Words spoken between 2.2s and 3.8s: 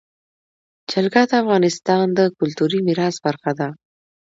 کلتوري میراث برخه ده.